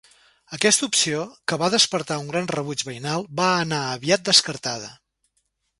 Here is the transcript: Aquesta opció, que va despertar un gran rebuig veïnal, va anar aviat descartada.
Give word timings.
Aquesta 0.55 0.87
opció, 0.91 1.19
que 1.51 1.59
va 1.63 1.69
despertar 1.75 2.19
un 2.23 2.33
gran 2.33 2.49
rebuig 2.55 2.85
veïnal, 2.89 3.29
va 3.43 3.49
anar 3.69 3.85
aviat 3.93 4.29
descartada. 4.33 4.91